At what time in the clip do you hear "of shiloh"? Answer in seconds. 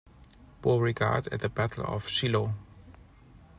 1.85-2.55